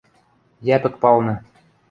Йӓпӹк 0.67 0.95
палны. 1.01 1.35